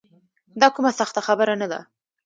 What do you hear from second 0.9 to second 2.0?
سخته خبره نه ده.